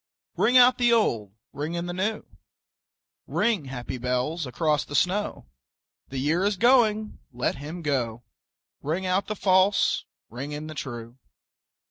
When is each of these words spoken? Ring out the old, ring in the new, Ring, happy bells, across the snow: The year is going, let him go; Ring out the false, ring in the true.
Ring 0.35 0.57
out 0.57 0.79
the 0.79 0.91
old, 0.91 1.35
ring 1.53 1.75
in 1.75 1.85
the 1.85 1.93
new, 1.93 2.23
Ring, 3.27 3.65
happy 3.65 3.99
bells, 3.99 4.47
across 4.47 4.83
the 4.83 4.95
snow: 4.95 5.45
The 6.07 6.17
year 6.17 6.43
is 6.43 6.57
going, 6.57 7.19
let 7.31 7.57
him 7.57 7.83
go; 7.83 8.23
Ring 8.81 9.05
out 9.05 9.27
the 9.27 9.35
false, 9.35 10.05
ring 10.27 10.53
in 10.53 10.65
the 10.65 10.73
true. 10.73 11.19